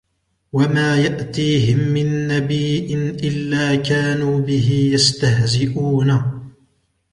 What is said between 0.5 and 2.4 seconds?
وما يأتيهم من